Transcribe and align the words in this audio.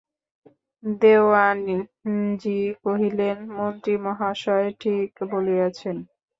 দেওয়ানজি 1.01 2.57
কহিলেন, 2.83 3.37
মন্ত্রীমহাশয় 3.57 4.67
ঠিক 4.81 5.09
বলিয়াছেন। 5.31 5.97